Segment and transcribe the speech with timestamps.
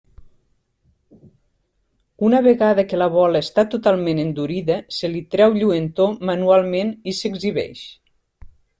[2.29, 7.89] Una vegada que la bola està totalment endurida, se li treu lluentor manualment i s'exhibeix.